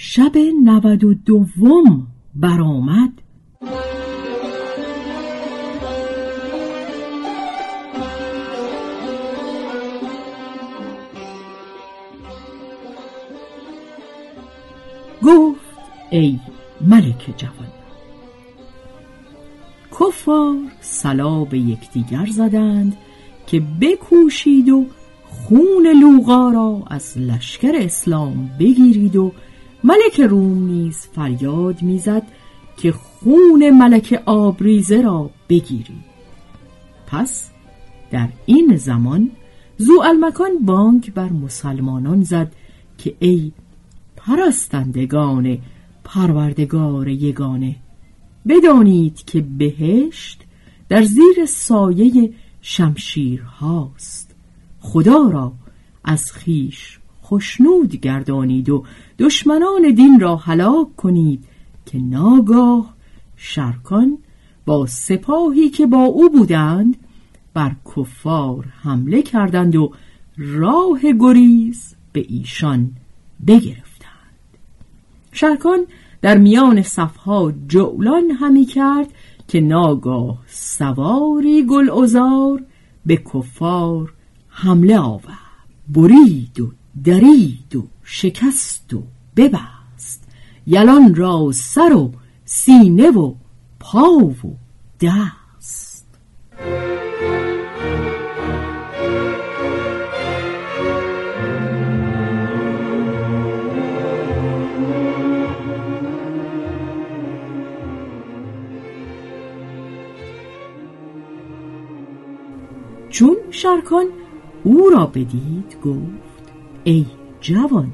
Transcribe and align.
شب 0.00 0.32
نود 0.64 1.04
و 1.04 1.14
دوم 1.14 2.06
برآمد. 2.34 3.12
گفت 15.22 15.60
ای 16.10 16.38
ملک 16.80 17.34
جوان 17.36 17.52
کفار 20.00 20.56
سلا 20.80 21.44
به 21.44 21.58
یکدیگر 21.58 22.26
زدند 22.26 22.96
که 23.46 23.62
بکوشید 23.80 24.68
و 24.68 24.86
خون 25.24 25.86
لوقا 25.86 26.50
را 26.50 26.82
از 26.90 27.18
لشکر 27.18 27.72
اسلام 27.74 28.50
بگیرید 28.58 29.16
و 29.16 29.32
ملک 29.84 30.20
روم 30.20 30.66
نیز 30.66 30.96
فریاد 30.96 31.82
می‌زد 31.82 32.22
که 32.76 32.92
خون 32.92 33.70
ملک 33.70 34.22
آبریزه 34.26 35.00
را 35.00 35.30
بگیرید 35.48 36.08
پس 37.06 37.50
در 38.10 38.28
این 38.46 38.76
زمان 38.76 39.30
زو 39.76 40.00
المکان 40.04 40.58
بانک 40.64 41.12
بر 41.12 41.28
مسلمانان 41.28 42.22
زد 42.22 42.52
که 42.98 43.14
ای 43.18 43.52
پرستندگان 44.16 45.58
پروردگار 46.04 47.08
یگانه 47.08 47.76
بدانید 48.48 49.24
که 49.24 49.40
بهشت 49.40 50.44
در 50.88 51.02
زیر 51.02 51.46
سایه 51.48 52.32
شمشیرهاست. 52.60 54.34
خدا 54.80 55.28
را 55.32 55.52
از 56.04 56.32
خیش 56.32 56.97
خشنود 57.30 57.96
گردانید 57.96 58.70
و 58.70 58.84
دشمنان 59.18 59.94
دین 59.94 60.20
را 60.20 60.36
هلاک 60.36 60.96
کنید 60.96 61.44
که 61.86 61.98
ناگاه 61.98 62.94
شرکان 63.36 64.18
با 64.66 64.86
سپاهی 64.86 65.68
که 65.68 65.86
با 65.86 66.04
او 66.04 66.30
بودند 66.30 66.96
بر 67.54 67.72
کفار 67.96 68.64
حمله 68.82 69.22
کردند 69.22 69.76
و 69.76 69.92
راه 70.38 71.00
گریز 71.20 71.94
به 72.12 72.24
ایشان 72.28 72.90
بگرفتند. 73.46 73.88
شرکان 75.32 75.78
در 76.22 76.38
میان 76.38 76.82
صفها 76.82 77.52
جولان 77.68 78.30
همی 78.30 78.64
کرد 78.64 79.12
که 79.48 79.60
ناگاه 79.60 80.38
سواری 80.46 81.66
گل 81.66 81.90
به 83.06 83.16
کفار 83.16 84.12
حمله 84.48 84.98
آورد 84.98 85.38
برید 85.88 86.60
و 86.60 86.72
درید 87.04 87.76
و 87.76 87.86
شکست 88.04 88.94
و 88.94 89.02
ببست. 89.36 90.24
یلان 90.66 91.14
را 91.14 91.52
سر 91.52 91.92
و 91.92 92.12
سینه 92.44 93.10
و 93.10 93.34
پا 93.80 94.08
و 94.16 94.56
دست. 95.00 96.06
چون 113.10 113.36
شرکان 113.50 114.06
او 114.64 114.90
را 114.90 115.06
بدید 115.06 115.76
گفت 115.84 116.27
ای 116.88 117.06
جوان 117.40 117.92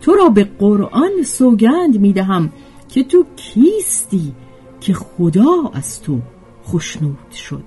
تو 0.00 0.14
را 0.14 0.28
به 0.28 0.44
قرآن 0.44 1.22
سوگند 1.24 1.98
می‌دهم 2.00 2.52
که 2.88 3.04
تو 3.04 3.26
کیستی 3.36 4.34
که 4.80 4.94
خدا 4.94 5.70
از 5.72 6.02
تو 6.02 6.20
خشنود 6.64 7.30
شد. 7.30 7.64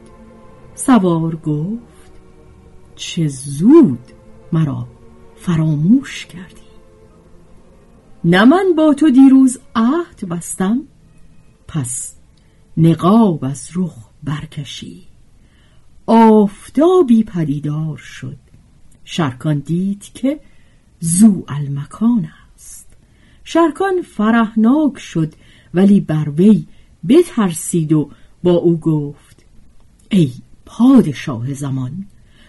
سوار 0.76 1.36
گفت 1.36 2.12
چه 2.96 3.28
زود 3.28 4.00
مرا 4.54 4.88
فراموش 5.36 6.26
کردی. 6.26 6.62
نه 8.24 8.46
من 8.46 8.74
با 8.78 8.94
تو 8.94 9.10
دیروز 9.10 9.60
عهد 9.76 10.30
بستم 10.30 10.82
پس 11.68 12.16
نقاب 12.78 13.46
از 13.46 13.70
رخ 13.76 13.96
برکشی. 14.24 15.04
آفتابی 16.06 17.24
پدیدار 17.24 17.98
شد. 17.98 18.38
شرکان 19.04 19.60
دید 19.60 20.04
که 20.14 20.40
زو 21.06 21.44
المکان 21.48 22.30
است. 22.56 22.88
شرکان 23.44 24.02
فرهناک 24.02 25.00
شد 25.00 25.34
ولی 25.74 26.02
بر 26.02 26.30
وی 26.30 26.68
بترسید 27.10 27.94
و 27.94 28.10
با 28.44 28.52
او 28.52 28.80
گفت 28.80 29.46
ای 30.10 30.32
پادشاه 30.66 31.54
زمان 31.54 32.06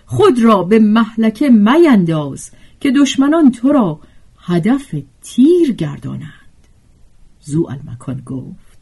خود 0.06 0.43
را 0.43 0.62
به 0.62 0.78
محلکه 0.78 1.48
مینداز 1.48 2.50
که 2.81 2.91
دشمنان 2.91 3.50
تو 3.50 3.72
را 3.72 4.00
هدف 4.38 4.94
تیر 5.22 5.72
گردانند. 5.72 6.69
زو 7.41 7.66
المکان 7.70 8.22
گفت 8.26 8.78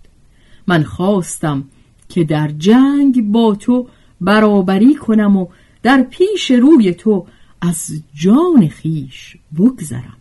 من 0.67 0.83
خواستم 0.83 1.65
که 2.09 2.25
در 2.25 2.49
جنگ 2.49 3.33
با 3.33 3.55
تو 3.55 3.89
برابری 4.21 4.95
کنم 4.95 5.37
و 5.37 5.47
در 5.83 6.03
پیش 6.03 6.51
روی 6.51 6.95
تو 6.95 7.27
از 7.65 7.93
جان 8.15 8.69
خیش 8.69 9.37
بگذرم. 9.59 10.17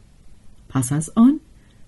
پس 0.70 0.92
از 0.92 1.10
آن 1.16 1.40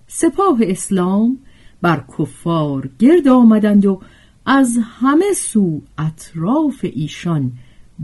سپاه 0.06 0.58
اسلام 0.62 1.38
بر 1.82 2.04
کفار 2.18 2.90
گرد 2.98 3.28
آمدند 3.28 3.86
و 3.86 4.00
از 4.46 4.78
همه 4.82 5.32
سو 5.36 5.82
اطراف 5.98 6.84
ایشان 6.92 7.52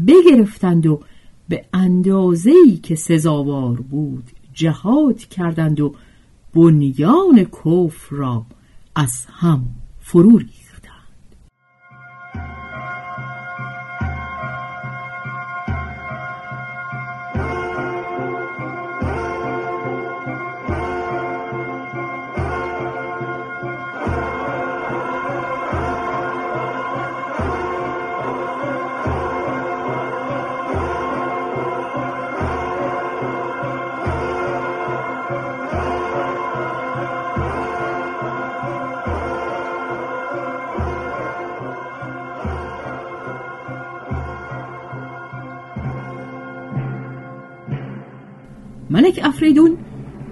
بگرفتند 0.07 0.87
و 0.87 1.01
به 1.49 1.65
اندازه‌ای 1.73 2.77
که 2.77 2.95
سزاوار 2.95 3.81
بود 3.81 4.31
جهاد 4.55 5.19
کردند 5.19 5.81
و 5.81 5.95
بنیان 6.55 7.45
کفر 7.45 8.17
را 8.17 8.47
از 8.95 9.27
هم 9.31 9.65
فرو 10.01 10.39
ملک 48.91 49.21
افریدون 49.23 49.79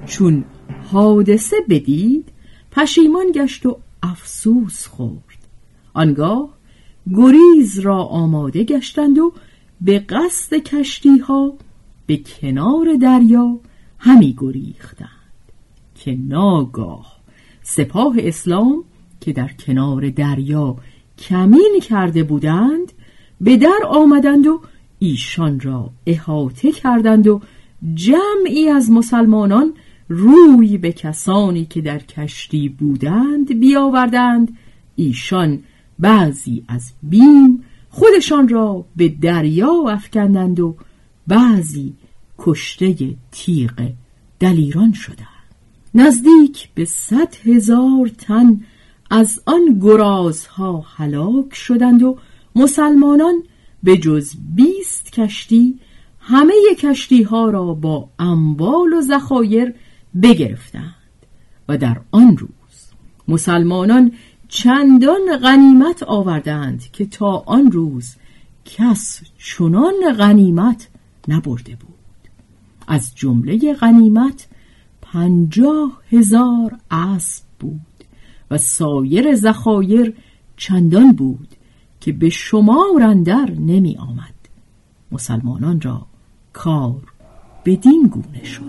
چون 0.07 0.45
حادثه 0.93 1.57
بدید 1.69 2.29
پشیمان 2.73 3.33
گشت 3.35 3.67
و 3.67 3.79
افسوس 4.03 4.87
خورد. 4.87 5.39
آنگاه 5.95 6.49
گریز 7.15 7.79
را 7.79 8.03
آماده 8.03 8.65
گشتند 8.65 9.19
و 9.19 9.33
به 9.81 9.99
قصد 9.99 10.57
کشتی 10.57 11.19
ها 11.19 11.53
به 12.07 12.17
کنار 12.17 12.95
دریا 13.03 13.61
همی 13.99 14.35
گریختند 14.39 15.09
که 15.95 16.19
ناگاه 16.29 17.19
سپاه 17.63 18.17
اسلام 18.19 18.85
که 19.21 19.33
در 19.33 19.49
کنار 19.49 20.11
دریا 20.11 20.77
کمین 21.19 21.81
کرده 21.83 22.23
بودند 22.23 22.93
به 23.41 23.57
در 23.57 23.79
آمدند 23.89 24.47
و 24.47 24.61
ایشان 24.99 25.61
را 25.61 25.91
احاطه 26.07 26.73
کردند 26.73 27.27
و 27.27 27.41
جمعی 27.95 28.69
از 28.69 28.91
مسلمانان 28.91 29.75
روی 30.09 30.79
به 30.79 30.93
کسانی 30.93 31.65
که 31.65 31.81
در 31.81 31.99
کشتی 31.99 32.69
بودند 32.69 33.61
بیاوردند. 33.61 34.57
ایشان 34.97 35.63
بعضی 35.99 36.65
از 36.69 36.93
بیم 37.03 37.65
خودشان 37.91 38.49
را 38.49 38.85
به 38.97 39.09
دریا 39.09 39.89
افکندند 39.89 40.61
و 40.61 40.77
بعضی 41.27 41.95
کشته 42.39 43.15
تیغ 43.33 43.91
دلیران 44.41 44.93
شدند. 44.93 45.29
نزدیک 45.95 46.69
به 46.75 46.85
صد 46.85 47.35
هزار 47.45 48.09
تن 48.19 48.61
از 49.11 49.43
آن 49.47 49.79
گرازها 49.83 50.85
هلاک 50.97 51.55
شدند 51.55 52.03
و 52.03 52.19
مسلمانان 52.57 53.43
به 53.83 53.97
جز 53.97 54.33
بیست 54.55 55.13
کشتی 55.13 55.79
همه 56.31 56.55
کشتی 56.79 57.23
ها 57.23 57.51
را 57.51 57.75
با 57.75 58.09
اموال 58.19 58.93
و 58.93 59.01
ذخایر 59.01 59.75
بگرفتند. 60.23 60.95
و 61.69 61.79
در 61.79 62.01
آن 62.11 62.37
روز 62.37 62.51
مسلمانان 63.29 64.13
چندان 64.49 65.37
غنیمت 65.43 66.03
آوردند 66.03 66.83
که 66.93 67.07
تا 67.07 67.45
آن 67.47 67.73
روز 67.73 68.17
کس 68.65 69.23
چنان 69.39 70.13
غنیمت 70.19 70.89
نبرده 71.29 71.77
بود. 71.77 71.89
از 72.87 73.15
جمله 73.15 73.75
غنیمت 73.75 74.49
پنجاه 75.03 76.03
هزار 76.13 76.79
اسب 76.91 77.45
بود 77.61 77.81
و 78.51 78.59
سایر 78.59 79.35
ذخایر 79.35 80.15
چندان 80.57 81.13
بود 81.13 81.49
که 82.01 82.13
به 82.13 82.29
شمار 82.29 83.03
اندر 83.03 83.51
نمی 83.51 83.97
آمد. 83.97 84.35
مسلمانان 85.13 85.81
را 85.81 86.08
کار 86.59 87.01
بدین 87.65 88.11
گونه 88.13 88.45
شد. 88.45 88.65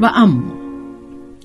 و 0.00 0.10
اما 0.14 0.42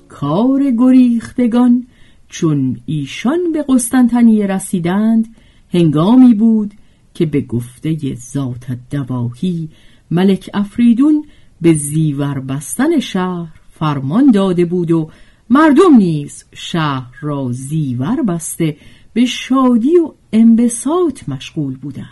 کار 0.08 0.70
گریختگان 0.78 1.86
چون 2.28 2.80
ایشان 2.86 3.52
به 3.52 3.64
قسطنطنیه 3.68 4.46
رسیدند 4.46 5.34
هنگامی 5.72 6.34
بود 6.34 6.74
که 7.14 7.26
به 7.26 7.40
گفته 7.40 8.14
ذات 8.14 8.78
دواهی 8.90 9.68
ملک 10.10 10.50
افریدون 10.54 11.24
به 11.60 11.72
زیور 11.74 12.40
بستن 12.40 13.00
شهر 13.00 13.48
فرمان 13.70 14.30
داده 14.30 14.64
بود 14.64 14.90
و 14.90 15.10
مردم 15.50 15.96
نیز 15.96 16.44
شهر 16.54 17.14
را 17.20 17.48
زیور 17.52 18.22
بسته 18.22 18.76
به 19.12 19.24
شادی 19.24 19.96
و 19.96 20.12
انبساط 20.32 21.28
مشغول 21.28 21.76
بودند. 21.76 22.08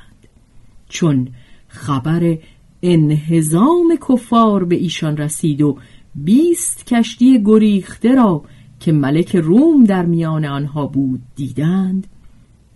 چون 0.89 1.29
خبر 1.69 2.39
انهزام 2.83 3.99
کفار 4.09 4.65
به 4.65 4.77
ایشان 4.77 5.17
رسید 5.17 5.63
و 5.63 5.79
بیست 6.15 6.87
کشتی 6.87 7.43
گریخته 7.45 8.15
را 8.15 8.45
که 8.83 8.93
ملک 8.93 9.37
روم 9.37 9.85
در 9.85 10.07
میان 10.07 10.45
آنها 10.45 10.87
بود 10.87 11.23
دیدند 11.37 12.07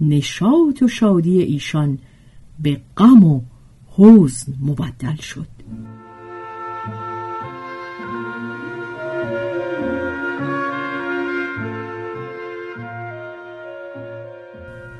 نشاط 0.00 0.82
و 0.82 0.88
شادی 0.88 1.42
ایشان 1.42 1.98
به 2.62 2.80
غم 2.96 3.24
و 3.24 3.40
حزن 3.96 4.52
مبدل 4.60 5.16
شد. 5.16 5.46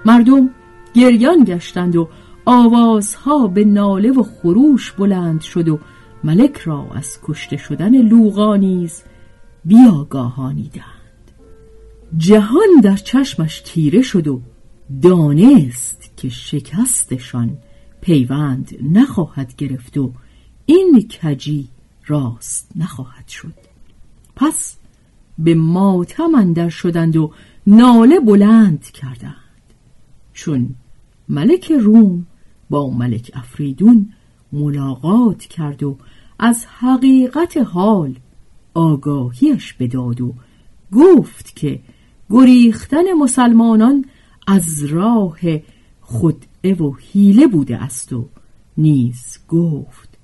مردم 0.05 0.51
گریان 0.95 1.45
گشتند 1.45 1.97
و 1.97 2.09
آوازها 2.45 3.47
به 3.47 3.65
ناله 3.65 4.11
و 4.11 4.23
خروش 4.23 4.93
بلند 4.93 5.41
شد 5.41 5.69
و 5.69 5.79
ملک 6.25 6.57
را 6.57 6.87
از 6.95 7.19
کشته 7.23 7.57
شدن 7.57 8.03
لوقا 8.03 8.57
نیز 8.57 9.03
بیاگاهانیدند. 9.65 10.96
جهان 12.17 12.81
در 12.83 12.97
چشمش 12.97 13.61
تیره 13.61 14.03
شد 14.03 14.29
و 14.29 14.41
دانست 15.03 16.11
که 16.17 16.29
شکستشان 16.29 17.59
پیوند 18.01 18.79
نخواهد 18.93 19.57
گرفت 19.57 19.99
و 19.99 20.13
این 20.67 21.09
کجی 21.23 21.69
راست 22.07 22.71
نخواهد 22.77 23.29
شد. 23.29 23.55
پس 24.37 24.77
به 25.39 25.55
ماتم 25.55 26.35
اندر 26.35 26.69
شدند 26.69 27.17
و 27.17 27.33
ناله 27.67 28.21
بلند 28.21 28.83
کردند. 28.85 29.35
چون 30.33 30.75
ملک 31.29 31.73
روم 31.73 32.27
با 32.71 32.91
ملک 32.91 33.31
افریدون 33.35 34.13
ملاقات 34.53 35.45
کرد 35.45 35.83
و 35.83 35.99
از 36.39 36.67
حقیقت 36.67 37.57
حال 37.57 38.19
آگاهیش 38.75 39.73
بداد 39.73 40.21
و 40.21 40.35
گفت 40.93 41.57
که 41.57 41.81
گریختن 42.31 43.13
مسلمانان 43.21 44.05
از 44.47 44.85
راه 44.85 45.39
خدعه 46.01 46.75
و 46.75 46.95
حیله 47.13 47.47
بوده 47.47 47.77
است 47.77 48.13
و 48.13 48.29
نیز 48.79 49.39
گفت 49.49 50.19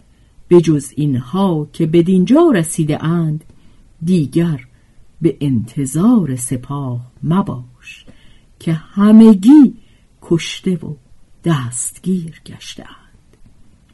به 0.49 0.61
جز 0.61 0.93
اینها 0.97 1.69
که 1.73 1.87
به 1.87 2.03
دینجا 2.03 2.51
رسیده 2.55 3.05
اند 3.05 3.45
دیگر 4.05 4.67
به 5.23 5.37
انتظار 5.41 6.37
سپاه 6.37 7.13
مباش 7.23 8.07
که 8.61 8.73
همگی 8.73 9.75
کشته 10.23 10.77
و 10.77 10.95
دستگیر 11.45 12.41
گشته 12.47 12.87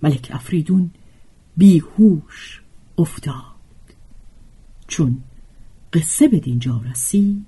ملک 0.02 0.28
افریدون 0.34 0.90
بیهوش 1.56 2.62
افتاد. 2.98 3.34
چون 4.88 5.18
قصه 5.92 6.28
به 6.28 6.38
دینجا 6.38 6.80
رسید 6.90 7.47